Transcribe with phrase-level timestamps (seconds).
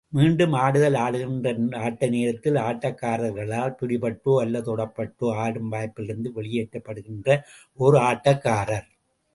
[0.13, 1.49] மீண்டும் ஆடுதல் ஆடுகின்ற
[1.79, 7.29] ஆட்ட நேரத்தில் எதிராட்டக்காரர்களால் பிடிபட்டோ அல்லது தொடப்பட்டோ ஆடும் வாய்ப்பிலிருந்து வெளியேற்றப்படுகின்ற
[7.79, 8.87] ஒர் ஆட்டக்காரர்.